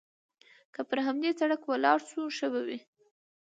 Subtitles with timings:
[0.73, 2.79] که پر همدې سړک ولاړ شو، ښه به وي.